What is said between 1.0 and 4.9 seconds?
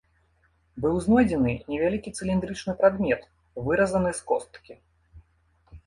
знойдзены невялікі цыліндрычны прадмет, выразаны з косткі.